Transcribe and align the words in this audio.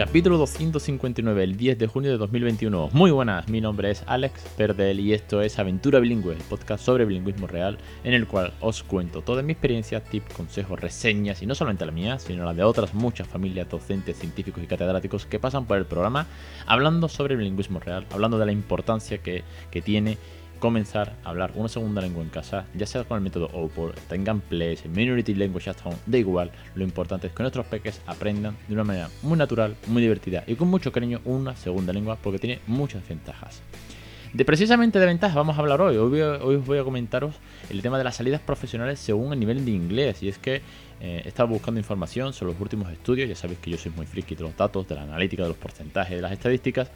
Capítulo 0.00 0.38
259, 0.38 1.44
el 1.44 1.58
10 1.58 1.78
de 1.78 1.86
junio 1.86 2.10
de 2.10 2.16
2021. 2.16 2.88
Muy 2.94 3.10
buenas, 3.10 3.50
mi 3.50 3.60
nombre 3.60 3.90
es 3.90 4.02
Alex 4.06 4.46
Perdel 4.56 4.98
y 4.98 5.12
esto 5.12 5.42
es 5.42 5.58
Aventura 5.58 5.98
Bilingüe, 5.98 6.32
el 6.32 6.38
podcast 6.38 6.82
sobre 6.82 7.04
bilingüismo 7.04 7.46
real, 7.46 7.76
en 8.02 8.14
el 8.14 8.26
cual 8.26 8.54
os 8.62 8.82
cuento 8.82 9.20
toda 9.20 9.42
mi 9.42 9.52
experiencia, 9.52 10.02
tips, 10.02 10.32
consejos, 10.32 10.80
reseñas, 10.80 11.42
y 11.42 11.46
no 11.46 11.54
solamente 11.54 11.84
la 11.84 11.92
mía, 11.92 12.18
sino 12.18 12.46
la 12.46 12.54
de 12.54 12.62
otras 12.62 12.94
muchas 12.94 13.28
familias 13.28 13.68
docentes, 13.68 14.16
científicos 14.16 14.64
y 14.64 14.66
catedráticos 14.66 15.26
que 15.26 15.38
pasan 15.38 15.66
por 15.66 15.76
el 15.76 15.84
programa, 15.84 16.26
hablando 16.64 17.06
sobre 17.06 17.36
bilingüismo 17.36 17.78
real, 17.78 18.06
hablando 18.10 18.38
de 18.38 18.46
la 18.46 18.52
importancia 18.52 19.18
que, 19.18 19.44
que 19.70 19.82
tiene 19.82 20.16
comenzar 20.60 21.16
a 21.24 21.30
hablar 21.30 21.52
una 21.56 21.68
segunda 21.68 22.00
lengua 22.00 22.22
en 22.22 22.28
casa, 22.28 22.66
ya 22.74 22.86
sea 22.86 23.02
con 23.02 23.16
el 23.16 23.24
método 23.24 23.50
OPOR, 23.52 23.94
tengan 24.08 24.40
Place, 24.40 24.88
Minority 24.88 25.34
Language 25.34 25.70
at 25.70 25.76
Home, 25.82 25.96
da 26.06 26.18
igual, 26.18 26.52
lo 26.76 26.84
importante 26.84 27.26
es 27.26 27.32
que 27.32 27.42
nuestros 27.42 27.66
peques 27.66 28.00
aprendan 28.06 28.56
de 28.68 28.74
una 28.74 28.84
manera 28.84 29.08
muy 29.22 29.36
natural, 29.36 29.74
muy 29.88 30.02
divertida 30.02 30.44
y 30.46 30.54
con 30.54 30.68
mucho 30.68 30.92
cariño 30.92 31.20
una 31.24 31.56
segunda 31.56 31.92
lengua 31.92 32.16
porque 32.22 32.38
tiene 32.38 32.60
muchas 32.68 33.06
ventajas. 33.08 33.62
De 34.32 34.44
precisamente 34.44 35.00
de 35.00 35.06
ventajas 35.06 35.34
vamos 35.34 35.56
a 35.56 35.60
hablar 35.60 35.80
hoy. 35.80 35.96
Hoy, 35.96 36.20
os 36.20 36.64
voy 36.64 36.78
a 36.78 36.84
comentaros 36.84 37.34
el 37.68 37.82
tema 37.82 37.98
de 37.98 38.04
las 38.04 38.14
salidas 38.14 38.40
profesionales 38.40 39.00
según 39.00 39.32
el 39.32 39.40
nivel 39.40 39.64
de 39.64 39.72
inglés. 39.72 40.22
Y 40.22 40.28
es 40.28 40.38
que 40.38 40.62
eh, 41.00 41.22
he 41.24 41.28
estado 41.28 41.48
buscando 41.48 41.80
información 41.80 42.32
sobre 42.32 42.52
los 42.52 42.62
últimos 42.62 42.92
estudios. 42.92 43.28
Ya 43.28 43.34
sabéis 43.34 43.58
que 43.58 43.72
yo 43.72 43.76
soy 43.76 43.90
muy 43.90 44.06
friki 44.06 44.36
de 44.36 44.44
los 44.44 44.56
datos, 44.56 44.86
de 44.86 44.94
la 44.94 45.02
analítica, 45.02 45.42
de 45.42 45.48
los 45.48 45.58
porcentajes, 45.58 46.14
de 46.14 46.22
las 46.22 46.30
estadísticas. 46.30 46.92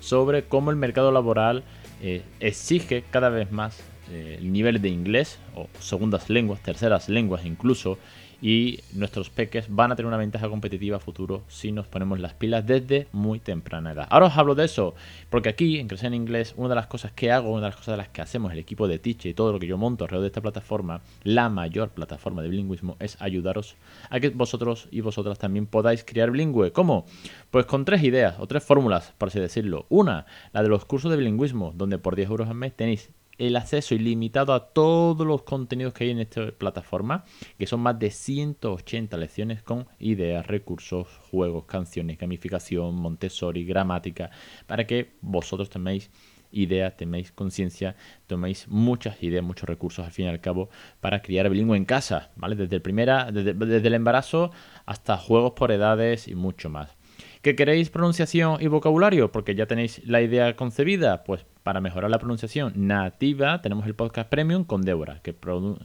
Sobre 0.00 0.44
cómo 0.44 0.70
el 0.70 0.78
mercado 0.78 1.12
laboral 1.12 1.64
eh, 2.02 2.22
exige 2.40 3.04
cada 3.10 3.28
vez 3.28 3.52
más 3.52 3.78
eh, 4.10 4.36
el 4.38 4.52
nivel 4.52 4.80
de 4.80 4.88
inglés 4.88 5.38
o 5.54 5.68
segundas 5.80 6.30
lenguas, 6.30 6.60
terceras 6.62 7.08
lenguas 7.08 7.44
incluso, 7.44 7.98
y 8.42 8.80
nuestros 8.92 9.30
peques 9.30 9.66
van 9.68 9.92
a 9.92 9.96
tener 9.96 10.06
una 10.06 10.16
ventaja 10.16 10.48
competitiva 10.48 10.96
a 10.96 11.00
futuro 11.00 11.42
si 11.48 11.72
nos 11.72 11.86
ponemos 11.86 12.20
las 12.20 12.34
pilas 12.34 12.66
desde 12.66 13.06
muy 13.12 13.38
temprana 13.38 13.92
edad. 13.92 14.06
Ahora 14.10 14.26
os 14.26 14.36
hablo 14.36 14.54
de 14.54 14.64
eso, 14.64 14.94
porque 15.28 15.48
aquí 15.48 15.78
en 15.78 15.88
Crecer 15.88 16.08
en 16.08 16.14
Inglés, 16.14 16.54
una 16.56 16.70
de 16.70 16.74
las 16.74 16.86
cosas 16.86 17.12
que 17.12 17.30
hago, 17.30 17.50
una 17.50 17.62
de 17.62 17.68
las 17.68 17.76
cosas 17.76 17.92
de 17.92 17.98
las 17.98 18.08
que 18.08 18.22
hacemos 18.22 18.52
el 18.52 18.58
equipo 18.58 18.88
de 18.88 18.98
Teach 18.98 19.26
y 19.26 19.34
todo 19.34 19.52
lo 19.52 19.58
que 19.58 19.66
yo 19.66 19.76
monto 19.76 20.04
alrededor 20.04 20.22
de 20.22 20.28
esta 20.28 20.40
plataforma, 20.40 21.02
la 21.22 21.48
mayor 21.48 21.90
plataforma 21.90 22.42
de 22.42 22.48
bilingüismo, 22.48 22.96
es 23.00 23.20
ayudaros 23.20 23.76
a 24.08 24.20
que 24.20 24.30
vosotros 24.30 24.88
y 24.90 25.00
vosotras 25.00 25.38
también 25.38 25.66
podáis 25.66 26.04
crear 26.04 26.30
bilingüe. 26.30 26.72
¿Cómo? 26.72 27.06
Pues 27.50 27.66
con 27.66 27.84
tres 27.84 28.02
ideas 28.02 28.36
o 28.38 28.46
tres 28.46 28.64
fórmulas, 28.64 29.12
por 29.18 29.28
así 29.28 29.40
decirlo. 29.40 29.86
Una, 29.88 30.26
la 30.52 30.62
de 30.62 30.68
los 30.68 30.84
cursos 30.84 31.10
de 31.10 31.16
bilingüismo, 31.16 31.72
donde 31.76 31.98
por 31.98 32.16
10 32.16 32.30
euros 32.30 32.48
al 32.48 32.54
mes 32.54 32.74
tenéis 32.74 33.10
el 33.40 33.56
acceso 33.56 33.94
ilimitado 33.94 34.52
a 34.52 34.68
todos 34.68 35.26
los 35.26 35.42
contenidos 35.42 35.94
que 35.94 36.04
hay 36.04 36.10
en 36.10 36.20
esta 36.20 36.52
plataforma, 36.52 37.24
que 37.58 37.66
son 37.66 37.80
más 37.80 37.98
de 37.98 38.10
180 38.10 39.16
lecciones 39.16 39.62
con 39.62 39.88
ideas, 39.98 40.46
recursos, 40.46 41.08
juegos, 41.30 41.64
canciones, 41.64 42.18
gamificación, 42.18 42.94
Montessori, 42.96 43.64
gramática, 43.64 44.30
para 44.66 44.86
que 44.86 45.14
vosotros 45.22 45.70
toméis 45.70 46.10
ideas, 46.52 46.96
tenéis 46.98 47.32
conciencia, 47.32 47.96
toméis 48.26 48.68
muchas 48.68 49.22
ideas, 49.22 49.42
muchos 49.42 49.66
recursos 49.66 50.04
al 50.04 50.12
fin 50.12 50.26
y 50.26 50.28
al 50.28 50.40
cabo 50.40 50.68
para 51.00 51.22
criar 51.22 51.48
bilingüe 51.48 51.78
en 51.78 51.86
casa, 51.86 52.32
¿vale? 52.36 52.56
Desde 52.56 52.76
el, 52.76 52.82
primera, 52.82 53.30
desde 53.32 53.86
el 53.88 53.94
embarazo 53.94 54.50
hasta 54.84 55.16
juegos 55.16 55.52
por 55.52 55.72
edades 55.72 56.28
y 56.28 56.34
mucho 56.34 56.68
más. 56.68 56.94
¿Que 57.42 57.56
queréis 57.56 57.88
pronunciación 57.88 58.60
y 58.60 58.66
vocabulario? 58.66 59.32
Porque 59.32 59.54
ya 59.54 59.66
tenéis 59.66 60.02
la 60.06 60.20
idea 60.20 60.56
concebida. 60.56 61.24
Pues 61.24 61.46
para 61.62 61.80
mejorar 61.80 62.10
la 62.10 62.18
pronunciación 62.18 62.72
nativa 62.74 63.60
tenemos 63.62 63.86
el 63.86 63.94
podcast 63.94 64.28
premium 64.28 64.64
con 64.64 64.82
Débora, 64.82 65.20
que, 65.22 65.34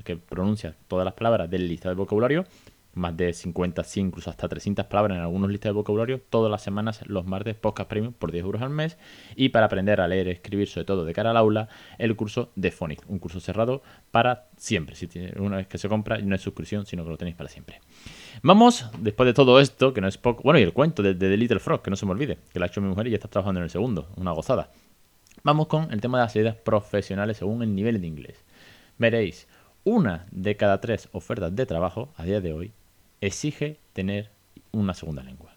que 0.03 0.17
pronuncia 0.17 0.75
todas 0.87 1.05
las 1.05 1.13
palabras 1.13 1.49
del 1.49 1.67
lista 1.67 1.89
de 1.89 1.95
vocabulario 1.95 2.45
más 2.95 3.15
de 3.15 3.33
50, 3.33 3.83
100, 3.83 4.07
incluso 4.07 4.29
hasta 4.29 4.47
300 4.47 4.85
palabras 4.85 5.17
en 5.17 5.21
algunos 5.21 5.49
listas 5.51 5.69
de 5.69 5.73
vocabulario, 5.73 6.21
todas 6.29 6.49
las 6.49 6.63
semanas, 6.63 7.01
los 7.05 7.25
martes, 7.25 7.55
podcast 7.55 7.89
premium 7.89 8.13
por 8.13 8.31
10 8.31 8.45
euros 8.45 8.61
al 8.61 8.69
mes. 8.69 8.97
Y 9.35 9.49
para 9.49 9.67
aprender 9.67 10.01
a 10.01 10.07
leer, 10.07 10.29
escribir, 10.29 10.67
sobre 10.67 10.85
todo 10.85 11.05
de 11.05 11.13
cara 11.13 11.31
al 11.31 11.37
aula, 11.37 11.67
el 11.97 12.15
curso 12.15 12.51
de 12.55 12.71
Phonic, 12.71 13.03
un 13.07 13.19
curso 13.19 13.39
cerrado 13.39 13.83
para 14.11 14.47
siempre. 14.57 14.95
Si 14.95 15.09
una 15.37 15.57
vez 15.57 15.67
que 15.67 15.77
se 15.77 15.89
compra, 15.89 16.17
no 16.19 16.35
es 16.35 16.41
suscripción, 16.41 16.85
sino 16.85 17.03
que 17.03 17.09
lo 17.09 17.17
tenéis 17.17 17.35
para 17.35 17.49
siempre. 17.49 17.81
Vamos, 18.41 18.89
después 18.99 19.27
de 19.27 19.33
todo 19.33 19.59
esto, 19.59 19.93
que 19.93 20.01
no 20.01 20.07
es 20.07 20.17
poco. 20.17 20.43
Bueno, 20.43 20.59
y 20.59 20.63
el 20.63 20.73
cuento 20.73 21.03
de, 21.03 21.13
The 21.13 21.37
Little 21.37 21.59
Frog, 21.59 21.81
que 21.81 21.89
no 21.89 21.97
se 21.97 22.05
me 22.05 22.13
olvide, 22.13 22.39
que 22.51 22.59
lo 22.59 22.65
ha 22.65 22.67
hecho 22.67 22.81
mi 22.81 22.87
mujer 22.87 23.07
y 23.07 23.11
ya 23.11 23.17
está 23.17 23.27
trabajando 23.27 23.59
en 23.59 23.65
el 23.65 23.69
segundo, 23.69 24.07
una 24.15 24.31
gozada. 24.31 24.69
Vamos 25.45 25.67
con 25.67 25.93
el 25.93 26.01
tema 26.01 26.17
de 26.17 26.23
las 26.23 26.33
salidas 26.33 26.55
profesionales 26.55 27.37
según 27.37 27.61
el 27.61 27.75
nivel 27.75 28.01
de 28.01 28.07
inglés. 28.07 28.43
Veréis, 28.97 29.47
una 29.83 30.25
de 30.31 30.57
cada 30.57 30.81
tres 30.81 31.07
ofertas 31.11 31.55
de 31.55 31.67
trabajo 31.67 32.11
a 32.15 32.23
día 32.23 32.41
de 32.41 32.51
hoy 32.51 32.71
exige 33.21 33.77
tener 33.93 34.31
una 34.71 34.95
segunda 34.95 35.21
lengua. 35.21 35.53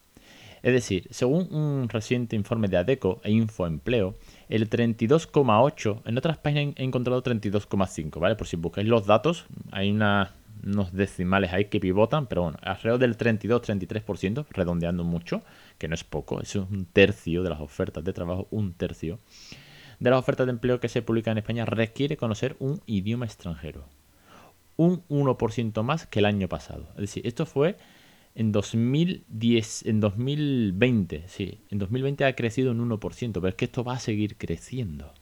Es 0.63 0.75
decir, 0.75 1.09
según 1.09 1.49
un 1.55 1.89
reciente 1.89 2.37
informe 2.37 2.69
de 2.69 2.77
ADECO 2.77 3.23
e 3.25 3.31
Infoempleo, 3.31 4.15
el 4.51 4.69
32,8, 4.69 6.03
en 6.05 6.19
otras 6.19 6.37
páginas 6.37 6.75
he 6.77 6.85
encontrado 6.85 7.23
32,5, 7.23 8.21
¿vale? 8.21 8.37
Por 8.37 8.47
si 8.47 8.57
buscáis 8.57 8.87
los 8.87 9.07
datos, 9.07 9.47
hay 9.73 9.91
unos 9.91 10.93
decimales 10.93 11.55
ahí 11.55 11.65
que 11.65 11.81
pivotan, 11.81 12.27
pero 12.27 12.43
bueno, 12.43 12.59
alrededor 12.61 12.99
del 12.99 13.17
32-33%, 13.17 14.45
redondeando 14.51 15.03
mucho, 15.03 15.41
que 15.79 15.89
no 15.89 15.95
es 15.95 16.05
poco, 16.05 16.43
es 16.43 16.55
un 16.57 16.85
tercio 16.93 17.43
de 17.43 17.49
las 17.49 17.61
ofertas 17.61 18.05
de 18.05 18.13
trabajo, 18.13 18.49
un 18.51 18.75
tercio 18.75 19.19
de 20.01 20.11
las 20.11 20.19
ofertas 20.19 20.47
de 20.47 20.53
empleo 20.53 20.81
que 20.81 20.89
se 20.89 21.03
publican 21.03 21.33
en 21.33 21.39
España 21.39 21.65
requiere 21.65 22.17
conocer 22.17 22.57
un 22.59 22.81
idioma 22.87 23.27
extranjero 23.27 23.85
un 24.79 25.03
1% 25.09 25.83
más 25.83 26.07
que 26.07 26.21
el 26.21 26.25
año 26.25 26.49
pasado. 26.49 26.89
Es 26.95 27.03
decir, 27.03 27.27
esto 27.27 27.45
fue 27.45 27.77
en 28.35 28.53
2010, 28.53 29.87
en 29.87 30.01
2020, 30.01 31.25
sí, 31.27 31.59
en 31.71 31.79
2020 31.79 32.25
ha 32.25 32.35
crecido 32.35 32.71
un 32.71 32.89
1%, 32.89 33.33
pero 33.33 33.49
es 33.49 33.55
que 33.57 33.67
esto 33.67 33.85
va 33.85 33.95
a 33.95 33.99
seguir 33.99 34.37
creciendo. 34.37 35.13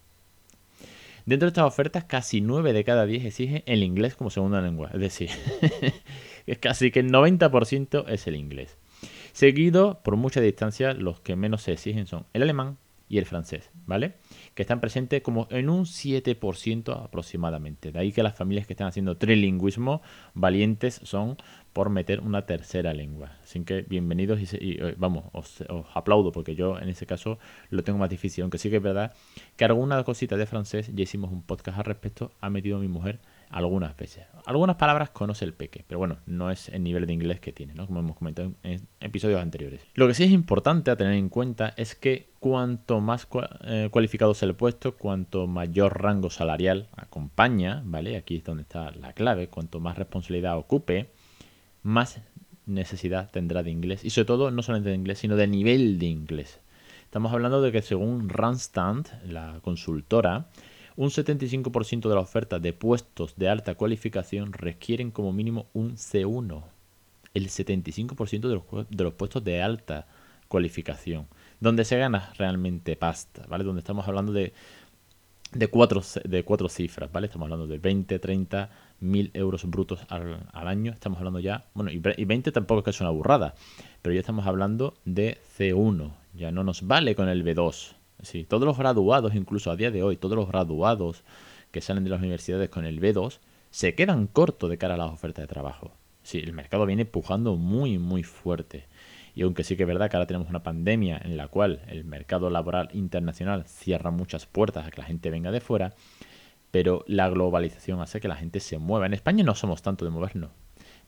Dentro 1.24 1.46
de 1.46 1.50
estas 1.50 1.64
ofertas, 1.64 2.04
casi 2.04 2.40
9 2.42 2.72
de 2.72 2.84
cada 2.84 3.06
10 3.06 3.24
exigen 3.24 3.62
el 3.66 3.82
inglés 3.82 4.14
como 4.14 4.30
segunda 4.30 4.60
lengua. 4.60 4.90
Es 4.92 5.00
decir, 5.00 5.30
es 6.46 6.58
casi 6.58 6.92
que 6.92 7.00
el 7.00 7.10
90% 7.10 8.04
es 8.08 8.26
el 8.26 8.36
inglés. 8.36 8.76
Seguido, 9.32 10.02
por 10.04 10.16
mucha 10.16 10.40
distancia, 10.40 10.92
los 10.92 11.20
que 11.20 11.34
menos 11.34 11.62
se 11.62 11.72
exigen 11.72 12.06
son 12.06 12.26
el 12.34 12.42
alemán, 12.42 12.76
y 13.08 13.18
el 13.18 13.26
francés, 13.26 13.70
¿vale? 13.86 14.14
Que 14.54 14.62
están 14.62 14.80
presentes 14.80 15.22
como 15.22 15.46
en 15.50 15.70
un 15.70 15.84
7% 15.84 17.04
aproximadamente. 17.04 17.92
De 17.92 17.98
ahí 17.98 18.12
que 18.12 18.22
las 18.22 18.34
familias 18.34 18.66
que 18.66 18.72
están 18.72 18.88
haciendo 18.88 19.16
trilingüismo 19.16 20.02
valientes 20.34 21.00
son 21.04 21.36
por 21.72 21.90
meter 21.90 22.20
una 22.20 22.46
tercera 22.46 22.92
lengua. 22.92 23.36
Así 23.42 23.62
que 23.64 23.82
bienvenidos 23.82 24.40
y, 24.40 24.78
eh, 24.80 24.94
vamos, 24.96 25.24
os, 25.32 25.62
aplaudo 25.94 26.32
porque 26.32 26.54
yo 26.54 26.78
en 26.78 26.88
ese 26.88 27.06
caso 27.06 27.38
lo 27.70 27.84
tengo 27.84 27.98
más 27.98 28.10
difícil. 28.10 28.42
Aunque 28.42 28.58
sí 28.58 28.70
que 28.70 28.76
es 28.76 28.82
verdad 28.82 29.14
que 29.56 29.64
alguna 29.64 30.02
cosita 30.02 30.36
de 30.36 30.46
francés, 30.46 30.90
ya 30.94 31.02
hicimos 31.02 31.30
un 31.30 31.42
podcast 31.42 31.78
al 31.78 31.84
respecto, 31.84 32.32
ha 32.40 32.50
metido 32.50 32.78
mi 32.78 32.88
mujer 32.88 33.20
algunas 33.50 33.96
veces. 33.96 34.24
Algunas 34.44 34.76
palabras 34.76 35.10
conoce 35.10 35.44
el 35.44 35.52
peque, 35.52 35.84
pero 35.86 35.98
bueno, 35.98 36.18
no 36.26 36.50
es 36.50 36.68
el 36.68 36.82
nivel 36.82 37.06
de 37.06 37.12
inglés 37.12 37.40
que 37.40 37.52
tiene, 37.52 37.74
¿no? 37.74 37.86
Como 37.86 38.00
hemos 38.00 38.16
comentado 38.16 38.52
en 38.62 38.86
episodios 39.00 39.40
anteriores. 39.40 39.80
Lo 39.94 40.06
que 40.06 40.14
sí 40.14 40.24
es 40.24 40.30
importante 40.30 40.90
a 40.90 40.96
tener 40.96 41.14
en 41.14 41.28
cuenta 41.28 41.74
es 41.76 41.94
que 41.94 42.28
cuanto 42.38 43.00
más 43.00 43.26
eh, 43.64 43.88
cualificado 43.90 44.34
sea 44.34 44.48
el 44.48 44.54
puesto, 44.54 44.96
cuanto 44.96 45.46
mayor 45.46 46.00
rango 46.00 46.30
salarial 46.30 46.88
acompaña, 46.96 47.82
¿vale? 47.84 48.16
Aquí 48.16 48.36
es 48.36 48.44
donde 48.44 48.62
está 48.62 48.90
la 48.92 49.12
clave, 49.12 49.48
cuanto 49.48 49.80
más 49.80 49.98
responsabilidad 49.98 50.56
ocupe, 50.56 51.10
más 51.82 52.20
necesidad 52.66 53.30
tendrá 53.30 53.62
de 53.62 53.70
inglés. 53.70 54.04
Y 54.04 54.10
sobre 54.10 54.26
todo, 54.26 54.50
no 54.50 54.62
solamente 54.62 54.90
de 54.90 54.96
inglés, 54.96 55.18
sino 55.18 55.36
de 55.36 55.46
nivel 55.46 55.98
de 55.98 56.06
inglés. 56.06 56.60
Estamos 57.04 57.32
hablando 57.32 57.62
de 57.62 57.72
que 57.72 57.82
según 57.82 58.28
Randstad, 58.28 59.06
la 59.24 59.60
consultora, 59.62 60.48
un 60.96 61.10
75% 61.10 62.08
de 62.08 62.14
la 62.14 62.20
oferta 62.20 62.58
de 62.58 62.72
puestos 62.72 63.36
de 63.36 63.48
alta 63.48 63.74
cualificación 63.74 64.52
requieren 64.52 65.10
como 65.10 65.32
mínimo 65.32 65.66
un 65.74 65.96
C1. 65.96 66.62
El 67.34 67.48
75% 67.48 68.48
de 68.88 69.04
los, 69.04 69.14
puestos 69.14 69.44
de 69.44 69.62
alta 69.62 70.06
cualificación. 70.48 71.26
Donde 71.60 71.84
se 71.84 71.98
gana 71.98 72.32
realmente 72.38 72.96
pasta, 72.96 73.44
¿vale? 73.46 73.64
Donde 73.64 73.80
estamos 73.80 74.08
hablando 74.08 74.32
de, 74.32 74.54
de, 75.52 75.68
cuatro, 75.68 76.02
de 76.24 76.44
cuatro 76.44 76.68
cifras, 76.70 77.12
¿vale? 77.12 77.26
Estamos 77.26 77.46
hablando 77.46 77.66
de 77.66 77.78
20, 77.78 78.18
30 78.18 78.70
mil 79.00 79.30
euros 79.34 79.64
brutos 79.66 80.00
al, 80.08 80.48
año. 80.54 80.92
Estamos 80.92 81.18
hablando 81.18 81.40
ya, 81.40 81.66
bueno, 81.74 81.90
y, 81.90 81.98
20 81.98 82.52
tampoco 82.52 82.80
es 82.80 82.84
que 82.84 82.90
es 82.90 83.00
una 83.02 83.10
burrada, 83.10 83.54
pero 84.00 84.14
ya 84.14 84.20
estamos 84.20 84.46
hablando 84.46 84.94
de 85.04 85.38
C1. 85.58 86.12
Ya 86.34 86.50
no 86.52 86.64
nos 86.64 86.86
vale 86.86 87.14
con 87.14 87.28
el 87.28 87.44
B2. 87.44 87.96
Sí, 88.26 88.42
todos 88.42 88.64
los 88.64 88.76
graduados, 88.76 89.36
incluso 89.36 89.70
a 89.70 89.76
día 89.76 89.92
de 89.92 90.02
hoy, 90.02 90.16
todos 90.16 90.34
los 90.34 90.48
graduados 90.48 91.22
que 91.70 91.80
salen 91.80 92.02
de 92.02 92.10
las 92.10 92.18
universidades 92.18 92.68
con 92.68 92.84
el 92.84 93.00
B2 93.00 93.38
se 93.70 93.94
quedan 93.94 94.26
cortos 94.26 94.68
de 94.68 94.78
cara 94.78 94.94
a 94.94 94.96
las 94.96 95.12
ofertas 95.12 95.44
de 95.44 95.46
trabajo. 95.46 95.92
Sí, 96.24 96.38
el 96.38 96.52
mercado 96.52 96.86
viene 96.86 97.02
empujando 97.02 97.54
muy, 97.54 97.98
muy 97.98 98.24
fuerte. 98.24 98.88
Y 99.36 99.42
aunque 99.42 99.62
sí 99.62 99.76
que 99.76 99.84
es 99.84 99.86
verdad 99.86 100.10
que 100.10 100.16
ahora 100.16 100.26
tenemos 100.26 100.48
una 100.48 100.64
pandemia 100.64 101.20
en 101.24 101.36
la 101.36 101.46
cual 101.46 101.82
el 101.86 102.04
mercado 102.04 102.50
laboral 102.50 102.88
internacional 102.94 103.64
cierra 103.64 104.10
muchas 104.10 104.44
puertas 104.44 104.88
a 104.88 104.90
que 104.90 105.02
la 105.02 105.06
gente 105.06 105.30
venga 105.30 105.52
de 105.52 105.60
fuera, 105.60 105.94
pero 106.72 107.04
la 107.06 107.28
globalización 107.28 108.00
hace 108.00 108.18
que 108.18 108.26
la 108.26 108.34
gente 108.34 108.58
se 108.58 108.78
mueva. 108.78 109.06
En 109.06 109.14
España 109.14 109.44
no 109.44 109.54
somos 109.54 109.82
tanto 109.82 110.04
de 110.04 110.10
movernos, 110.10 110.50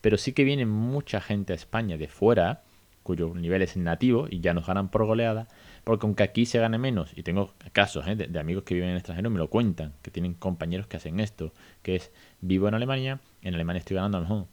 pero 0.01 0.19
sí 0.19 0.35
que 0.35 0.45
viene 0.45 0.67
mucha 0.67 1.21
gente 1.21 1.53
a 1.53 1.57
España 1.57 1.99
de 1.99 2.07
fuera, 2.07 2.63
cuyo 3.09 3.33
nivel 3.35 3.63
es 3.63 3.75
nativo 3.79 4.27
y 4.29 4.41
ya 4.41 4.53
nos 4.53 4.67
ganan 4.67 4.91
por 4.91 5.07
goleada, 5.07 5.49
porque 5.83 6.05
aunque 6.05 6.23
aquí 6.23 6.45
se 6.45 6.59
gane 6.59 6.77
menos, 6.77 7.11
y 7.17 7.23
tengo 7.23 7.55
casos 7.73 8.07
¿eh? 8.07 8.17
de, 8.17 8.39
amigos 8.39 8.65
que 8.65 8.75
viven 8.75 8.91
en 8.91 8.97
el 8.97 8.99
extranjero, 8.99 9.31
me 9.31 9.39
lo 9.39 9.49
cuentan, 9.49 9.95
que 10.03 10.11
tienen 10.11 10.35
compañeros 10.35 10.87
que 10.89 10.99
hacen 10.99 11.19
esto, 11.19 11.55
que 11.81 11.97
es, 11.97 12.13
vivo 12.43 12.69
en 12.69 12.75
Alemania, 12.75 13.19
en 13.41 13.55
Alemania 13.55 13.79
estoy 13.79 13.95
ganando 13.95 14.19
a 14.19 14.21
lo 14.21 14.29
mejor 14.29 14.47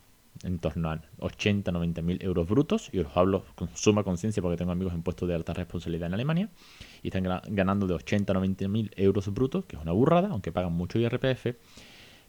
en 0.44 0.60
torno 0.60 0.90
a 0.90 1.02
80, 1.20 1.70
90 1.70 2.02
mil 2.02 2.24
euros 2.24 2.48
brutos, 2.48 2.90
y 2.94 3.00
os 3.00 3.08
hablo 3.18 3.44
con 3.56 3.68
suma 3.76 4.06
conciencia 4.06 4.42
porque 4.42 4.56
tengo 4.56 4.72
amigos 4.72 4.94
en 4.94 5.04
puestos 5.04 5.28
de 5.28 5.36
alta 5.36 5.54
responsabilidad 5.54 6.08
en 6.08 6.14
Alemania, 6.14 6.50
y 7.04 7.10
están 7.10 7.42
ganando 7.50 7.88
de 7.88 7.94
80 7.96 8.32
a 8.32 8.36
90 8.36 8.70
mil 8.70 8.92
euros 8.96 9.28
brutos, 9.34 9.66
que 9.66 9.76
es 9.76 9.82
una 9.82 9.92
burrada, 9.92 10.30
aunque 10.30 10.54
pagan 10.54 10.72
mucho 10.72 10.98
IRPF, 10.98 11.58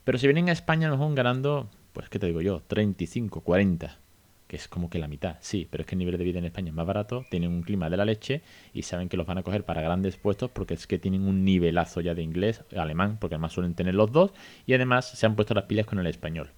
pero 0.03 0.17
si 0.17 0.27
vienen 0.27 0.49
a 0.49 0.51
España, 0.51 0.87
a 0.87 0.91
lo 0.91 0.97
mejor 0.97 1.15
ganando, 1.15 1.69
pues, 1.93 2.09
¿qué 2.09 2.19
te 2.19 2.27
digo 2.27 2.41
yo? 2.41 2.63
35, 2.67 3.39
40 3.39 4.06
que 4.47 4.55
es 4.55 4.67
como 4.67 4.89
que 4.89 4.99
la 4.99 5.07
mitad, 5.07 5.37
sí, 5.41 5.67
pero 5.69 5.81
es 5.81 5.87
que 5.87 5.95
el 5.95 5.99
nivel 5.99 6.17
de 6.17 6.23
vida 6.23 6.39
en 6.39 6.45
España 6.45 6.69
es 6.69 6.73
más 6.73 6.85
barato, 6.85 7.25
tienen 7.29 7.51
un 7.51 7.63
clima 7.63 7.89
de 7.89 7.97
la 7.97 8.05
leche 8.05 8.41
y 8.73 8.83
saben 8.83 9.09
que 9.09 9.17
los 9.17 9.27
van 9.27 9.37
a 9.37 9.43
coger 9.43 9.63
para 9.65 9.81
grandes 9.81 10.17
puestos 10.17 10.49
porque 10.51 10.73
es 10.73 10.87
que 10.87 10.99
tienen 10.99 11.27
un 11.27 11.43
nivelazo 11.43 12.01
ya 12.01 12.15
de 12.15 12.23
inglés, 12.23 12.63
alemán, 12.75 13.17
porque 13.19 13.35
además 13.35 13.53
suelen 13.53 13.75
tener 13.75 13.95
los 13.95 14.11
dos, 14.11 14.31
y 14.65 14.73
además 14.73 15.09
se 15.09 15.25
han 15.25 15.35
puesto 15.35 15.53
las 15.53 15.65
pilas 15.65 15.85
con 15.85 15.99
el 15.99 16.07
español. 16.07 16.49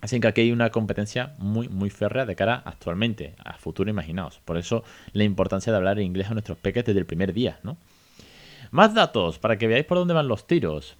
Así 0.00 0.20
que 0.20 0.28
aquí 0.28 0.42
hay 0.42 0.52
una 0.52 0.70
competencia 0.70 1.34
muy, 1.38 1.68
muy 1.68 1.90
férrea 1.90 2.26
de 2.26 2.36
cara 2.36 2.62
actualmente, 2.64 3.34
a 3.44 3.54
futuro 3.54 3.90
imaginaos. 3.90 4.40
Por 4.44 4.56
eso 4.56 4.84
la 5.12 5.24
importancia 5.24 5.72
de 5.72 5.78
hablar 5.78 5.98
inglés 5.98 6.30
a 6.30 6.34
nuestros 6.34 6.58
peques 6.58 6.84
desde 6.84 7.00
el 7.00 7.06
primer 7.06 7.32
día, 7.32 7.58
¿no? 7.62 7.76
Más 8.70 8.94
datos 8.94 9.38
para 9.38 9.58
que 9.58 9.66
veáis 9.66 9.86
por 9.86 9.98
dónde 9.98 10.14
van 10.14 10.28
los 10.28 10.46
tiros. 10.46 10.96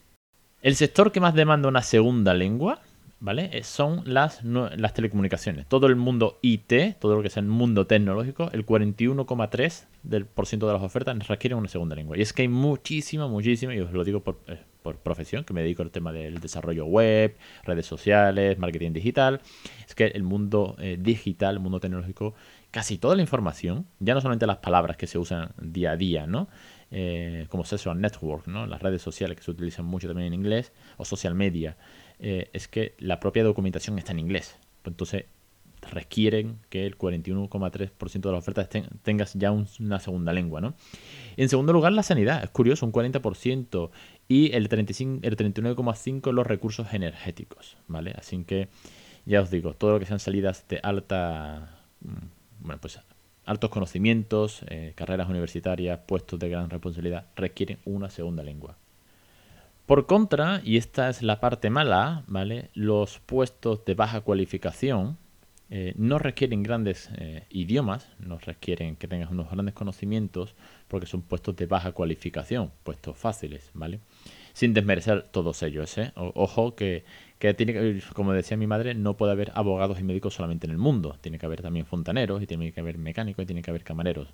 El 0.63 0.75
sector 0.77 1.13
que 1.13 1.21
más 1.21 1.35
demanda 1.35 1.69
una 1.69 1.83
segunda 1.83 2.35
lengua 2.35 2.81
¿vale? 3.21 3.51
Eh, 3.53 3.63
son 3.63 4.03
las, 4.05 4.43
las 4.45 4.95
telecomunicaciones. 4.95 5.67
Todo 5.67 5.87
el 5.87 5.97
mundo 5.97 6.39
IT, 6.43 6.99
todo 6.99 7.17
lo 7.17 7.23
que 7.23 7.31
sea 7.31 7.43
el 7.43 7.49
mundo 7.49 7.87
tecnológico, 7.87 8.51
el 8.53 8.67
41,3% 8.67 10.67
de 10.67 10.73
las 10.73 10.83
ofertas 10.83 11.29
requieren 11.29 11.59
una 11.59 11.69
segunda 11.69 11.97
lengua. 11.97 12.19
Y 12.19 12.23
es 12.23 12.33
que 12.33 12.43
hay 12.43 12.49
muchísima, 12.49 13.29
muchísima, 13.29 13.75
y 13.75 13.81
os 13.81 13.93
lo 13.93 14.05
digo 14.05 14.21
por, 14.21 14.41
eh, 14.47 14.59
por 14.83 14.99
profesión, 14.99 15.45
que 15.45 15.53
me 15.53 15.63
dedico 15.63 15.83
al 15.83 15.91
tema 15.91 16.13
del 16.13 16.41
desarrollo 16.41 16.87
web, 16.87 17.37
redes 17.65 17.87
sociales, 17.87 18.59
marketing 18.59 18.93
digital. 18.93 19.41
Es 19.87 19.95
que 19.95 20.07
el 20.07 20.23
mundo 20.23 20.77
eh, 20.79 20.97
digital, 21.01 21.55
el 21.55 21.61
mundo 21.61 21.81
tecnológico, 21.81 22.35
casi 22.77 22.99
toda 22.99 23.17
la 23.17 23.23
información, 23.23 23.87
ya 24.01 24.13
no 24.13 24.21
solamente 24.21 24.47
las 24.47 24.59
palabras 24.59 24.99
que 24.99 25.07
se 25.07 25.17
usan 25.17 25.55
día 25.59 25.93
a 25.93 25.97
día, 25.97 26.27
¿no? 26.27 26.47
como 27.49 27.65
social 27.65 27.99
network, 27.99 28.49
¿no? 28.49 28.67
Las 28.67 28.83
redes 28.83 29.01
sociales 29.01 29.39
que 29.39 29.43
se 29.43 29.51
utilizan 29.51 29.87
mucho 29.87 30.09
también 30.09 30.27
en 30.27 30.35
inglés, 30.35 30.73
o 30.99 31.07
social 31.07 31.35
media. 31.35 31.79
Eh, 32.19 32.51
es 32.53 32.69
que 32.69 32.95
la 32.99 33.19
propia 33.19 33.45
documentación 33.45 33.99
está 33.99 34.13
en 34.13 34.19
inglés. 34.19 34.59
Entonces 34.85 35.25
requieren 35.91 36.59
que 36.69 36.85
el 36.85 36.99
41,3% 36.99 38.21
de 38.21 38.33
las 38.33 38.39
ofertas 38.41 38.69
tengas 39.03 39.33
ya 39.33 39.53
una 39.53 39.99
segunda 39.99 40.35
lengua, 40.35 40.61
¿no? 40.61 40.75
En 41.39 41.49
segundo 41.49 41.73
lugar, 41.73 41.93
la 41.93 42.03
sanidad. 42.03 42.45
Es 42.45 42.51
curioso, 42.51 42.85
un 42.85 42.93
40% 42.93 43.91
y 44.29 44.53
el, 44.55 44.69
35, 44.69 45.21
el 45.27 45.35
39,5% 45.35 46.31
los 46.31 46.47
recursos 46.47 46.93
energéticos, 46.93 47.79
¿vale? 47.89 48.13
Así 48.19 48.45
que 48.45 48.69
ya 49.27 49.41
os 49.41 49.51
digo, 49.51 49.75
todo 49.75 49.93
lo 49.93 49.99
que 49.99 50.07
sean 50.07 50.21
salidas 50.21 50.67
de 50.69 50.79
alta, 50.83 51.76
bueno, 52.67 52.81
pues 52.81 53.01
altos 53.45 53.71
conocimientos, 53.71 54.63
eh, 54.69 54.93
carreras 54.97 55.29
universitarias, 55.29 56.01
puestos 56.07 56.39
de 56.39 56.49
gran 56.49 56.69
responsabilidad, 56.69 57.27
requieren 57.37 57.79
una 57.85 58.11
segunda 58.11 58.43
lengua. 58.43 58.77
Por 59.87 60.07
contra, 60.07 60.61
y 60.65 60.77
esta 60.77 61.09
es 61.09 61.23
la 61.23 61.39
parte 61.39 61.71
mala, 61.71 62.25
¿vale? 62.27 62.71
Los 62.75 63.21
puestos 63.21 63.85
de 63.85 63.95
baja 63.95 64.21
cualificación 64.21 65.17
eh, 65.71 65.95
no 65.97 66.19
requieren 66.19 66.65
grandes 66.65 67.09
eh, 67.17 67.45
idiomas, 67.51 68.09
no 68.19 68.39
requieren 68.39 68.97
que 68.97 69.07
tengas 69.09 69.31
unos 69.31 69.51
grandes 69.51 69.75
conocimientos, 69.75 70.55
porque 70.89 71.07
son 71.07 71.23
puestos 71.23 71.55
de 71.55 71.67
baja 71.67 71.93
cualificación, 71.93 72.73
puestos 72.83 73.17
fáciles, 73.17 73.71
¿vale? 73.75 74.01
Sin 74.57 74.73
desmerecer 74.73 75.25
todos 75.33 75.63
ellos, 75.63 75.99
¿eh? 75.99 76.13
ojo 76.17 76.75
que, 76.75 77.05
que 77.39 77.53
tiene 77.53 78.01
como 78.15 78.33
decía 78.33 78.57
mi 78.57 78.67
madre, 78.67 78.95
no 78.95 79.15
puede 79.15 79.33
haber 79.33 79.53
abogados 79.55 80.01
y 80.01 80.03
médicos 80.03 80.33
solamente 80.33 80.67
en 80.67 80.71
el 80.71 80.79
mundo. 80.79 81.19
Tiene 81.21 81.39
que 81.39 81.45
haber 81.45 81.61
también 81.61 81.85
fontaneros, 81.85 82.41
y 82.43 82.47
tiene 82.47 82.73
que 82.73 82.81
haber 82.81 82.97
mecánicos, 82.97 83.43
y 83.43 83.47
tiene 83.47 83.61
que 83.61 83.71
haber 83.71 83.85
camareros. 83.85 84.29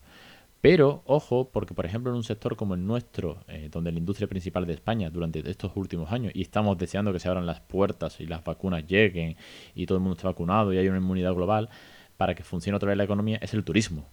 Pero 0.61 1.03
ojo, 1.07 1.51
porque 1.53 1.75
por 1.75 1.87
ejemplo 1.87 2.13
en 2.13 2.17
un 2.19 2.23
sector 2.23 2.55
como 2.55 2.75
el 2.75 2.87
nuestro, 2.87 3.43
eh, 3.49 3.69
donde 3.69 3.91
la 3.91 3.99
industria 3.99 4.29
principal 4.29 4.65
de 4.65 4.75
España 4.75 5.11
durante 5.11 5.41
estos 5.51 5.73
últimos 5.75 6.13
años, 6.13 6.31
y 6.37 6.43
estamos 6.43 6.79
deseando 6.79 7.13
que 7.13 7.19
se 7.19 7.27
abran 7.27 7.45
las 7.45 7.59
puertas 7.59 8.21
y 8.21 8.27
las 8.27 8.45
vacunas 8.45 8.87
lleguen 8.87 9.35
y 9.75 9.87
todo 9.87 9.99
el 9.99 10.03
mundo 10.03 10.15
esté 10.15 10.29
vacunado 10.29 10.73
y 10.73 10.79
haya 10.79 10.91
una 10.91 11.01
inmunidad 11.01 11.35
global, 11.35 11.69
para 12.17 12.37
que 12.37 12.45
funcione 12.45 12.77
otra 12.77 12.91
vez 12.91 12.97
la 12.97 13.03
economía, 13.03 13.39
es 13.43 13.55
el 13.55 13.65
turismo. 13.65 14.07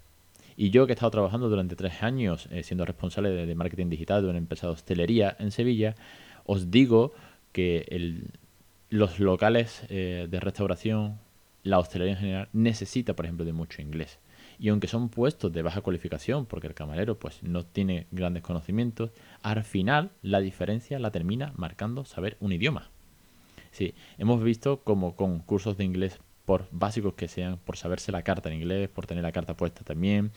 Y 0.61 0.71
yo 0.71 0.85
que 0.85 0.91
he 0.91 0.95
estado 0.95 1.11
trabajando 1.11 1.47
durante 1.47 1.77
tres 1.77 2.03
años 2.03 2.50
eh, 2.51 2.63
siendo 2.63 2.83
responsable 2.83 3.29
de, 3.29 3.56
marketing 3.56 3.88
digital 3.88 4.21
de 4.21 4.27
una 4.27 4.39
empresa 4.39 4.67
de 4.67 4.73
hostelería 4.73 5.38
en 5.39 5.51
Sevilla, 5.51 5.95
os 6.45 6.69
digo 6.69 7.13
que 7.53 8.27
los 8.89 9.21
locales 9.21 9.83
eh, 9.88 10.27
de 10.29 10.39
restauración, 10.41 11.17
la 11.63 11.79
hostelería 11.79 12.15
en 12.15 12.19
general, 12.19 12.50
necesita, 12.51 13.15
por 13.15 13.23
ejemplo, 13.23 13.45
de 13.45 13.53
mucho 13.53 13.81
inglés. 13.81 14.19
Y 14.59 14.67
aunque 14.67 14.89
son 14.89 15.07
puestos 15.07 15.53
de 15.53 15.61
baja 15.61 15.79
cualificación, 15.79 16.45
porque 16.45 16.67
el 16.67 16.73
camarero 16.73 17.17
pues 17.17 17.41
no 17.41 17.63
tiene 17.63 18.07
grandes 18.11 18.44
conocimientos, 18.44 19.11
al 19.41 19.63
final 19.63 20.11
la 20.21 20.41
diferencia 20.41 21.00
la 21.00 21.11
termina 21.11 21.53
marcando 21.56 22.03
saber 22.03 22.35
un 22.41 22.51
idioma. 22.51 22.89
Sí, 23.71 23.94
hemos 24.17 24.44
visto 24.44 24.81
como 24.81 25.15
con 25.15 25.39
cursos 25.39 25.77
de 25.77 25.85
inglés 25.85 26.19
por 26.49 26.65
básicos 26.71 27.13
que 27.13 27.27
sean, 27.27 27.59
por 27.63 27.77
saberse 27.77 28.11
la 28.11 28.23
carta 28.23 28.49
en 28.49 28.55
inglés, 28.55 28.89
por 28.89 29.05
tener 29.05 29.23
la 29.23 29.31
carta 29.31 29.55
puesta 29.55 29.83
también, 29.83 30.31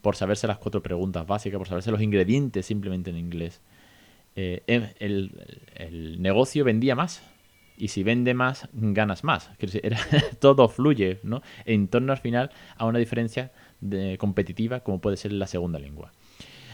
por 0.00 0.16
saberse 0.16 0.46
las 0.46 0.56
cuatro 0.56 0.82
preguntas 0.82 1.26
básicas, 1.26 1.58
por 1.58 1.68
saberse 1.68 1.90
los 1.90 2.00
ingredientes 2.00 2.64
simplemente 2.64 3.10
en 3.10 3.18
inglés, 3.18 3.60
eh, 4.34 4.62
em, 4.66 4.86
el, 4.98 6.16
negocio 6.22 6.64
vendía 6.64 6.94
más. 6.94 7.22
Y 7.76 7.88
si 7.88 8.02
vende 8.02 8.32
más, 8.32 8.66
ganas 8.72 9.24
más. 9.24 9.50
todo 10.40 10.70
fluye, 10.70 11.20
¿no? 11.22 11.42
En 11.66 11.88
torno 11.88 12.12
al 12.12 12.18
final 12.18 12.50
a 12.78 12.86
una 12.86 12.98
diferencia 12.98 13.52
de 13.82 14.16
competitiva 14.16 14.80
como 14.80 15.02
puede 15.02 15.18
ser 15.18 15.32
la 15.32 15.46
segunda 15.46 15.78
lengua. 15.78 16.12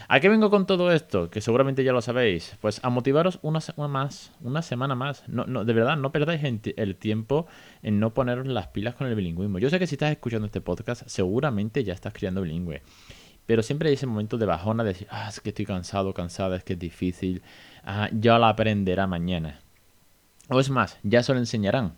¿A 0.07 0.19
qué 0.19 0.29
vengo 0.29 0.51
con 0.51 0.67
todo 0.67 0.91
esto? 0.91 1.31
Que 1.31 1.41
seguramente 1.41 1.83
ya 1.83 1.91
lo 1.91 2.01
sabéis. 2.01 2.55
Pues 2.61 2.79
a 2.83 2.89
motivaros 2.89 3.39
una 3.41 3.59
semana 3.59 3.87
más, 3.87 4.31
una 4.41 4.61
semana 4.61 4.93
más. 4.93 5.27
No, 5.27 5.45
no, 5.45 5.65
de 5.65 5.73
verdad, 5.73 5.97
no 5.97 6.11
perdáis 6.11 6.41
el 6.43 6.95
tiempo 6.95 7.47
en 7.81 7.99
no 7.99 8.13
poneros 8.13 8.45
las 8.45 8.67
pilas 8.67 8.95
con 8.95 9.07
el 9.07 9.15
bilingüismo. 9.15 9.57
Yo 9.57 9.69
sé 9.69 9.79
que 9.79 9.87
si 9.87 9.95
estás 9.95 10.11
escuchando 10.11 10.45
este 10.45 10.61
podcast, 10.61 11.03
seguramente 11.07 11.83
ya 11.83 11.93
estás 11.93 12.13
criando 12.13 12.41
bilingüe. 12.41 12.83
Pero 13.47 13.63
siempre 13.63 13.89
hay 13.89 13.95
ese 13.95 14.07
momento 14.07 14.37
de 14.37 14.45
bajona 14.45 14.83
de 14.83 14.89
decir, 14.89 15.07
ah, 15.09 15.27
es 15.29 15.39
que 15.39 15.49
estoy 15.49 15.65
cansado, 15.65 16.13
cansada, 16.13 16.55
es 16.55 16.63
que 16.63 16.73
es 16.73 16.79
difícil. 16.79 17.41
Ah, 17.83 18.09
ya 18.11 18.37
la 18.37 18.49
aprenderá 18.49 19.07
mañana. 19.07 19.59
O 20.49 20.59
es 20.59 20.69
más, 20.69 20.99
ya 21.03 21.23
se 21.23 21.33
lo 21.33 21.39
enseñarán. 21.39 21.95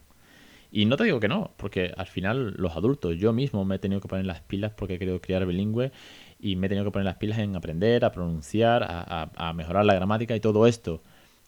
Y 0.72 0.86
no 0.86 0.98
te 0.98 1.06
digo 1.06 1.20
que 1.20 1.30
no, 1.30 1.52
porque 1.58 1.94
al 1.96 2.08
final 2.08 2.54
los 2.58 2.76
adultos, 2.76 3.18
yo 3.18 3.32
mismo 3.32 3.64
me 3.64 3.76
he 3.76 3.80
tenido 3.80 4.02
que 4.02 4.10
poner 4.10 4.26
las 4.26 4.42
pilas 4.42 4.74
porque 4.76 4.96
he 4.96 5.00
querido 5.00 5.22
criar 5.22 5.46
bilingüe 5.46 5.92
y 6.40 6.56
me 6.56 6.68
he 6.68 6.70
tenido 6.70 6.86
que 6.86 6.92
poner 6.92 7.06
las 7.06 7.18
pilas 7.18 7.40
en 7.40 7.56
aprender, 7.56 8.06
a 8.06 8.12
pronunciar, 8.12 8.86
a, 8.88 9.54
mejorar 9.54 9.86
la 9.86 9.96
gramática 9.96 10.36
y 10.36 10.40
todo 10.40 10.68
esto. 10.68 11.02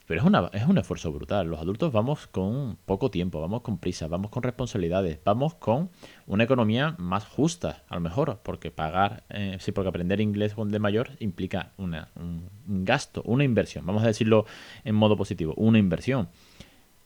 Pero 0.06 0.22
es, 0.22 0.26
una, 0.26 0.50
es 0.54 0.66
un 0.66 0.80
esfuerzo 0.80 1.12
brutal. 1.12 1.48
Los 1.48 1.60
adultos 1.60 1.92
vamos 1.92 2.26
con 2.26 2.78
poco 2.86 3.12
tiempo, 3.12 3.40
vamos 3.40 3.62
con 3.62 3.78
prisa, 3.78 4.08
vamos 4.08 4.32
con 4.32 4.42
responsabilidades, 4.42 5.20
vamos 5.24 5.54
con 5.54 5.92
una 6.26 6.46
economía 6.46 6.96
más 6.98 7.26
justa, 7.28 7.84
a 7.88 7.96
lo 7.96 8.02
mejor, 8.02 8.40
porque 8.42 8.72
pagar, 8.72 9.24
eh, 9.30 9.58
sí, 9.60 9.72
porque 9.72 9.90
aprender 9.90 10.20
inglés 10.20 10.56
de 10.58 10.80
mayor 10.80 11.12
implica 11.20 11.74
una, 11.78 12.10
un 12.16 12.50
gasto, 12.86 13.22
una 13.26 13.44
inversión. 13.44 13.86
Vamos 13.86 14.04
a 14.04 14.08
decirlo 14.08 14.46
en 14.84 14.96
modo 14.96 15.16
positivo, 15.16 15.54
una 15.58 15.78
inversión. 15.78 16.30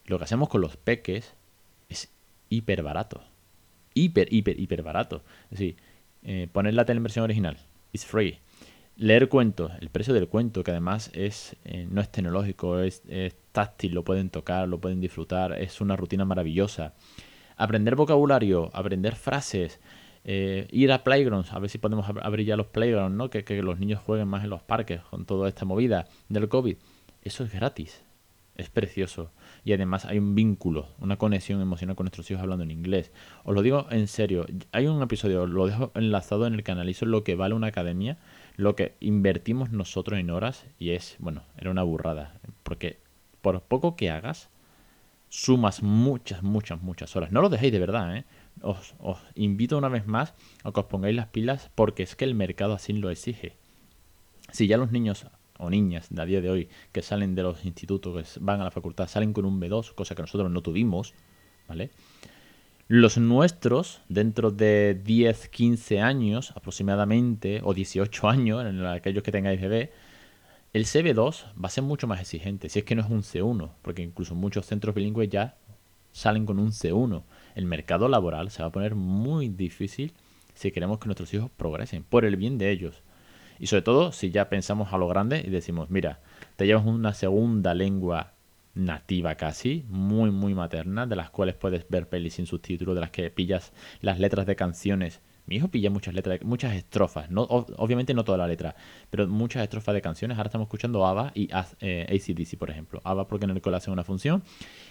Lo 0.06 0.18
que 0.18 0.24
hacemos 0.24 0.48
con 0.48 0.62
los 0.62 0.78
peques 0.78 1.36
hiper 2.54 2.84
barato. 2.84 3.22
Hiper, 3.94 4.32
hiper, 4.32 4.60
hiper 4.60 4.84
barato. 4.84 5.24
Es 5.46 5.60
decir, 5.60 5.76
eh, 6.24 6.48
poner 6.52 6.74
la 6.74 6.86
televersión 6.86 7.24
original, 7.24 7.58
it's 7.94 8.06
free. 8.06 8.40
Leer 8.96 9.28
cuentos, 9.28 9.72
el 9.80 9.90
precio 9.90 10.14
del 10.14 10.28
cuento, 10.28 10.64
que 10.64 10.72
además 10.72 11.10
es 11.14 11.56
eh, 11.64 11.88
no 11.90 12.02
es 12.02 12.12
tecnológico, 12.12 12.80
es, 12.80 13.02
táctil, 13.52 13.94
lo 13.94 14.04
pueden 14.04 14.30
tocar, 14.30 14.68
lo 14.68 14.80
pueden 14.80 15.00
disfrutar, 15.00 15.54
es 15.54 15.82
una 15.82 15.96
rutina 15.96 16.26
maravillosa. 16.26 16.94
Aprender 17.56 17.96
vocabulario, 17.96 18.70
aprender 18.74 19.16
frases, 19.16 19.80
eh, 20.26 20.68
ir 20.72 20.92
a 20.92 21.04
playgrounds, 21.04 21.54
a 21.54 21.60
ver 21.60 21.70
si 21.70 21.78
podemos 21.78 22.08
abrir 22.22 22.46
ya 22.46 22.56
los 22.56 22.68
playgrounds, 22.68 23.18
¿no? 23.18 23.30
Que, 23.30 23.44
que, 23.44 23.62
los 23.64 23.80
niños 23.80 24.02
jueguen 24.02 24.28
más 24.28 24.44
en 24.44 24.50
los 24.50 24.62
parques 24.62 25.02
con 25.02 25.26
toda 25.26 25.50
esta 25.50 25.66
movida 25.66 26.08
del 26.30 26.48
COVID. 26.48 26.78
Eso 27.24 27.44
es 27.44 27.52
gratis. 27.52 28.04
Es 28.56 28.70
precioso. 28.70 29.32
Y 29.66 29.72
además 29.72 30.06
hay 30.06 30.18
un 30.18 30.36
vínculo, 30.36 30.90
una 31.00 31.18
conexión 31.18 31.62
emocional 31.62 31.96
con 31.96 32.06
nuestros 32.06 32.30
hijos 32.30 32.44
hablando 32.44 32.64
en 32.64 32.72
inglés. 32.72 33.12
Os 33.46 33.56
lo 33.56 33.62
digo 33.62 33.88
en 33.92 34.08
serio. 34.08 34.46
Hay 34.72 34.88
un 34.88 35.02
episodio, 35.02 35.48
lo 35.48 35.68
dejo 35.68 35.92
enlazado 35.96 36.48
en 36.48 36.54
el 36.54 36.64
que 36.64 36.72
analizo 36.72 37.06
lo 37.06 37.24
que 37.24 37.36
vale 37.36 37.56
una 37.56 37.68
academia, 37.68 38.18
lo 38.58 38.76
que 38.76 38.96
invertimos 39.00 39.72
nosotros 39.72 40.20
en 40.20 40.30
horas. 40.32 40.66
Y 40.80 40.92
es, 40.92 41.16
bueno, 41.20 41.44
era 41.58 41.72
una 41.72 41.84
burrada. 41.84 42.40
Porque 42.64 43.00
por 43.42 43.62
poco 43.62 43.96
que 43.96 44.10
hagas, 44.10 44.50
sumas 45.30 45.82
muchas, 45.82 46.44
muchas, 46.44 46.82
muchas 46.82 47.16
horas. 47.16 47.32
No 47.32 47.42
lo 47.42 47.50
dejéis 47.50 47.72
de 47.72 47.80
verdad, 47.80 48.18
¿eh? 48.18 48.26
Os, 48.62 48.96
os 49.00 49.18
invito 49.34 49.78
una 49.78 49.90
vez 49.90 50.06
más 50.06 50.34
a 50.64 50.72
que 50.72 50.80
os 50.80 50.86
pongáis 50.86 51.16
las 51.16 51.28
pilas 51.28 51.72
porque 51.74 52.04
es 52.04 52.16
que 52.16 52.26
el 52.26 52.36
mercado 52.36 52.74
así 52.74 52.94
lo 52.94 53.10
exige. 53.10 53.58
Si 54.52 54.68
ya 54.68 54.78
los 54.78 54.92
niños 54.92 55.26
o 55.60 55.70
niñas 55.70 56.08
de 56.10 56.22
a 56.22 56.26
día 56.26 56.42
de 56.42 56.50
hoy 56.50 56.70
que 56.92 57.02
salen 57.02 57.36
de 57.36 57.44
los 57.44 57.66
institutos, 57.66 58.34
que 58.34 58.40
van 58.40 58.62
a 58.62 58.64
la 58.64 58.72
facultad, 58.72 59.08
salen 59.08 59.34
con 59.34 59.46
un 59.46 59.60
B2, 59.60 59.94
cosa 59.94 60.16
que 60.16 60.22
nosotros 60.22 60.50
no 60.52 60.62
tuvimos, 60.62 61.14
¿vale? 61.68 61.92
Los 62.88 63.18
nuestros, 63.18 64.02
dentro 64.10 64.52
de 64.52 65.00
10, 65.04 65.48
15 65.48 66.02
años 66.02 66.52
aproximadamente, 66.56 67.62
o 67.64 67.74
18 67.74 68.28
años, 68.28 68.66
en 68.66 68.86
aquellos 68.86 69.24
que 69.24 69.32
tengáis 69.32 69.62
bebé, 69.62 69.92
el 70.74 70.86
CB2 70.86 71.54
va 71.54 71.68
a 71.68 71.70
ser 71.70 71.84
mucho 71.84 72.08
más 72.08 72.20
exigente, 72.20 72.68
si 72.68 72.80
es 72.80 72.86
que 72.86 72.96
no 72.96 73.02
es 73.04 73.10
un 73.10 73.22
C1, 73.22 73.72
porque 73.82 74.02
incluso 74.02 74.36
muchos 74.36 74.66
centros 74.66 74.96
bilingües 74.96 75.30
ya 75.30 75.56
salen 76.12 76.46
con 76.46 76.60
un 76.60 76.72
C1. 76.72 77.24
El 77.56 77.66
mercado 77.66 78.08
laboral 78.08 78.52
se 78.52 78.64
va 78.64 78.70
a 78.70 78.72
poner 78.72 78.96
muy 78.96 79.50
difícil 79.50 80.14
si 80.54 80.72
queremos 80.72 81.00
que 81.00 81.06
nuestros 81.06 81.34
hijos 81.34 81.50
progresen, 81.56 82.04
por 82.04 82.26
el 82.26 82.36
bien 82.38 82.58
de 82.58 82.72
ellos. 82.72 83.02
Y 83.64 83.68
sobre 83.68 83.82
todo 83.82 84.12
si 84.12 84.30
ya 84.30 84.50
pensamos 84.50 84.92
a 84.92 84.98
lo 84.98 85.08
grande 85.08 85.42
y 85.42 85.50
decimos, 85.50 85.90
mira, 85.90 86.20
te 86.58 86.66
llevas 86.66 86.86
una 86.86 87.14
segunda 87.14 87.74
lengua 87.74 88.34
nativa 88.74 89.36
casi, 89.36 89.86
muy, 89.88 90.32
muy 90.32 90.54
materna, 90.54 91.08
de 91.08 91.16
las 91.16 91.30
cuales 91.30 91.56
puedes 91.56 91.88
ver 91.88 92.10
pelis 92.10 92.34
sin 92.34 92.46
subtítulos, 92.46 92.94
de 92.94 93.00
las 93.00 93.12
que 93.12 93.32
pillas 93.32 93.72
las 94.02 94.20
letras 94.20 94.46
de 94.48 94.58
canciones. 94.58 95.22
Mi 95.46 95.56
hijo 95.56 95.70
pilla 95.70 95.90
muchas 95.90 96.14
letras, 96.14 96.42
muchas 96.44 96.76
estrofas, 96.76 97.32
no, 97.32 97.44
obviamente 97.44 98.14
no 98.14 98.26
toda 98.26 98.38
la 98.38 98.48
letra, 98.48 98.76
pero 99.10 99.30
muchas 99.30 99.64
estrofas 99.64 99.96
de 99.96 100.02
canciones. 100.02 100.38
Ahora 100.38 100.50
estamos 100.50 100.66
escuchando 100.66 101.06
ABBA 101.06 101.32
y 101.34 101.48
eh, 101.80 102.06
ACDC, 102.10 102.58
por 102.58 102.70
ejemplo. 102.70 103.00
ABBA 103.06 103.30
porque 103.30 103.46
en 103.46 103.52
el 103.52 103.62
cole 103.62 103.78
hace 103.78 103.92
una 103.92 104.04
función 104.04 104.44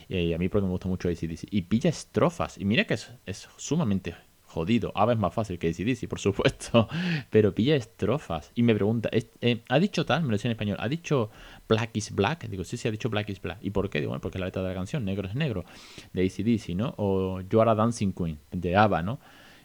eh, 0.09 0.23
y 0.23 0.33
a 0.33 0.38
mí 0.38 0.49
porque 0.49 0.64
me 0.64 0.71
gusta 0.71 0.88
mucho 0.88 1.11
ACDC. 1.11 1.47
Y 1.50 1.61
pilla 1.61 1.91
estrofas. 1.91 2.57
Y 2.57 2.64
mira 2.64 2.85
que 2.85 2.95
es, 2.95 3.12
es 3.26 3.50
sumamente 3.59 4.14
jodido. 4.52 4.92
A 4.94 5.11
es 5.11 5.18
más 5.18 5.35
fácil 5.35 5.59
que 5.59 5.68
ACDC, 5.68 6.09
por 6.09 6.21
supuesto. 6.21 6.88
Pero 7.30 7.54
pilla 7.54 7.75
estrofas. 7.75 8.52
Y 8.54 8.62
me 8.62 8.75
pregunta, 8.75 9.09
eh, 9.12 9.62
¿ha 9.68 9.78
dicho 9.78 10.04
tal? 10.04 10.23
Me 10.23 10.28
lo 10.28 10.35
dice 10.35 10.49
en 10.49 10.52
español. 10.52 10.76
¿Ha 10.78 10.88
dicho 10.88 11.30
Black 11.68 11.97
is 11.97 12.12
Black? 12.12 12.49
Digo, 12.49 12.64
sí, 12.64 12.76
sí, 12.76 12.88
ha 12.88 12.90
dicho 12.90 13.09
Black 13.11 13.30
is 13.30 13.40
Black. 13.40 13.59
¿Y 13.62 13.71
por 13.71 13.88
qué? 13.88 14.00
Digo, 14.00 14.11
bueno, 14.11 14.21
porque 14.21 14.38
la 14.38 14.47
letra 14.47 14.62
de 14.62 14.68
la 14.68 14.75
canción, 14.75 15.04
Negro 15.04 15.26
es 15.26 15.35
Negro, 15.35 15.64
de 16.12 16.25
ACDC, 16.25 16.76
¿no? 16.76 16.94
O 16.99 17.40
Yo 17.40 17.62
Are 17.62 17.75
Dancing 17.75 18.12
Queen, 18.12 18.38
de 18.50 18.76
ABBA, 18.76 19.02
¿no? 19.02 19.18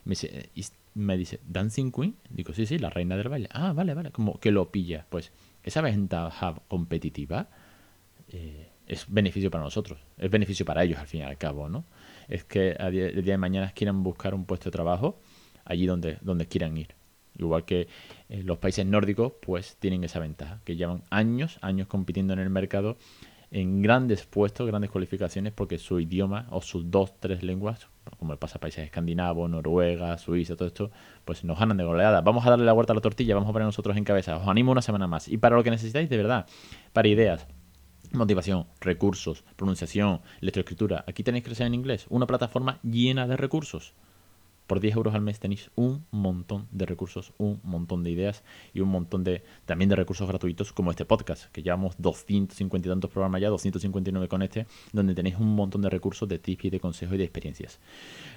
Me 0.06 0.12
dice, 0.12 0.50
me 0.96 1.18
dice, 1.18 1.40
¿Dancing 1.46 1.92
Queen? 1.92 2.16
Digo, 2.30 2.54
sí, 2.54 2.66
sí, 2.66 2.80
la 2.80 2.90
reina 2.90 3.18
del 3.18 3.30
baile. 3.30 3.50
Ah, 3.52 3.74
vale, 3.74 3.94
vale. 3.94 4.12
Como 4.12 4.40
que 4.40 4.52
lo 4.52 4.72
pilla. 4.72 5.06
Pues 5.10 5.32
esa 5.64 5.82
ventaja 5.82 6.56
competitiva 6.68 7.50
eh, 8.30 8.70
es 8.88 9.06
beneficio 9.08 9.52
para 9.52 9.64
nosotros. 9.64 10.00
Es 10.18 10.30
beneficio 10.30 10.66
para 10.66 10.84
ellos, 10.84 11.00
al 11.00 11.08
fin 11.08 11.22
y 11.22 11.24
al 11.24 11.38
cabo, 11.38 11.70
¿no? 11.70 11.86
es 12.28 12.44
que 12.44 12.72
el 12.72 13.24
día 13.24 13.34
de 13.34 13.38
mañana 13.38 13.72
quieran 13.72 14.04
buscar 14.04 14.34
un 14.34 14.46
puesto 14.46 14.66
de 14.66 14.72
trabajo 14.72 15.20
allí 15.66 15.86
donde, 15.86 16.18
donde 16.22 16.46
quieran 16.48 16.78
ir. 16.78 16.96
Igual 17.38 17.66
que 17.66 17.88
eh, 18.30 18.44
los 18.44 18.58
países 18.58 18.86
nórdicos, 18.86 19.34
pues 19.42 19.78
tienen 19.78 20.04
esa 20.04 20.20
ventaja, 20.20 20.60
que 20.64 20.76
llevan 20.76 21.04
años, 21.10 21.60
años 21.62 21.88
compitiendo 21.88 22.34
en 22.34 22.40
el 22.40 22.50
mercado 22.50 22.98
en 23.50 23.82
grandes 23.82 24.26
puestos, 24.26 24.68
grandes 24.68 24.92
cualificaciones, 24.92 25.54
porque 25.54 25.78
su 25.78 26.00
idioma 26.00 26.48
o 26.50 26.62
sus 26.62 26.92
dos, 26.92 27.18
tres 27.20 27.44
lenguas, 27.44 27.88
como 28.18 28.34
le 28.34 28.38
pasa 28.38 28.58
a 28.58 28.62
países 28.62 28.84
escandinavos, 28.84 29.50
Noruega, 29.50 30.18
Suiza, 30.18 30.56
todo 30.56 30.68
esto, 30.68 30.92
pues 31.24 31.46
nos 31.46 31.58
ganan 31.58 31.78
de 31.78 31.86
goleada. 31.86 32.20
Vamos 32.22 32.46
a 32.46 32.50
darle 32.50 32.66
la 32.66 32.74
vuelta 32.74 32.92
a 32.92 32.96
la 32.96 33.02
tortilla, 33.02 33.36
vamos 33.36 33.50
a 33.50 33.54
poner 33.54 33.66
nosotros 33.66 33.96
en 33.96 34.04
cabeza. 34.04 34.36
Os 34.36 34.48
animo 34.48 34.72
una 34.74 34.82
semana 34.82 35.08
más. 35.08 35.30
Y 35.30 35.38
para 35.38 35.56
lo 35.56 35.64
que 35.64 35.70
necesitáis, 35.70 36.10
de 36.10 36.18
verdad, 36.18 36.46
para 36.92 37.08
ideas, 37.08 37.48
Motivación, 38.14 38.68
recursos, 38.80 39.44
pronunciación, 39.58 40.22
lectoescritura. 40.40 41.04
Aquí 41.08 41.24
tenéis 41.24 41.44
que 41.44 41.50
Crecer 41.50 41.68
en 41.68 41.74
Inglés, 41.74 42.06
una 42.10 42.26
plataforma 42.26 42.80
llena 42.82 43.28
de 43.28 43.36
recursos. 43.36 43.94
Por 44.66 44.80
10 44.82 44.96
euros 44.96 45.16
al 45.16 45.22
mes 45.22 45.40
tenéis 45.40 45.72
un 45.76 46.06
montón 46.12 46.68
de 46.72 46.86
recursos, 46.86 47.34
un 47.38 47.60
montón 47.64 48.04
de 48.04 48.12
ideas 48.12 48.44
y 48.74 48.82
un 48.82 48.90
montón 48.90 49.24
de 49.24 49.44
también 49.66 49.90
de 49.90 49.96
recursos 49.96 50.28
gratuitos 50.28 50.74
como 50.74 50.92
este 50.92 51.06
podcast, 51.06 51.46
que 51.52 51.64
llevamos 51.64 51.96
250 52.00 52.88
y 52.88 52.92
tantos 52.92 53.12
programas 53.12 53.42
ya, 53.42 53.50
259 53.50 54.28
con 54.28 54.42
este, 54.42 54.68
donde 54.92 55.16
tenéis 55.16 55.38
un 55.38 55.56
montón 55.56 55.82
de 55.82 55.90
recursos 55.90 56.28
de 56.28 56.40
tips 56.40 56.66
y 56.66 56.70
de 56.70 56.80
consejos 56.82 57.16
y 57.16 57.18
de 57.18 57.24
experiencias. 57.24 57.80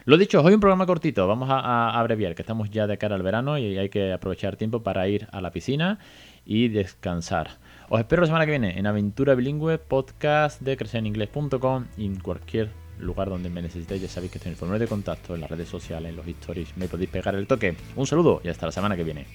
Lo 0.05 0.17
dicho, 0.17 0.41
hoy 0.41 0.55
un 0.55 0.61
programa 0.61 0.87
cortito, 0.87 1.27
vamos 1.27 1.49
a, 1.51 1.99
abreviar, 1.99 2.35
que 2.37 2.43
estamos 2.43 2.71
ya 2.71 2.87
de 2.87 2.97
cara 2.97 3.17
al 3.17 3.23
verano 3.23 3.59
y 3.59 3.77
hay 3.77 3.89
que 3.89 4.13
aprovechar 4.13 4.57
tiempo 4.57 4.85
para 4.85 5.09
ir 5.09 5.29
a 5.33 5.41
la 5.41 5.51
piscina 5.51 5.99
y 6.45 6.69
descansar. 6.69 7.59
Os 7.93 7.99
espero 7.99 8.23
la 8.23 8.27
semana 8.27 8.45
que 8.45 8.53
viene 8.53 8.79
en 8.79 8.87
Aventura 8.87 9.35
Bilingüe, 9.35 9.77
podcast 9.79 10.63
de 10.63 10.77
crecereningles.com 10.77 11.87
y 11.97 12.07
en 12.07 12.21
cualquier 12.21 12.71
lugar 13.01 13.29
donde 13.29 13.51
me 13.51 13.63
necesitéis. 13.63 14.03
Ya 14.03 14.09
sabéis 14.09 14.31
que 14.31 14.39
estoy 14.39 14.51
en 14.51 14.53
el 14.53 14.59
formulario 14.59 14.87
de 14.87 14.89
contacto, 14.89 15.35
en 15.35 15.41
las 15.41 15.51
redes 15.51 15.69
sociales, 15.69 16.11
en 16.11 16.15
los 16.15 16.25
stories. 16.25 16.77
Me 16.77 16.87
podéis 16.87 17.11
pegar 17.11 17.35
el 17.35 17.49
toque. 17.49 17.75
Un 17.97 18.07
saludo 18.07 18.43
y 18.45 18.49
hasta 18.49 18.67
la 18.67 18.71
semana 18.71 18.95
que 18.95 19.03
viene. 19.03 19.27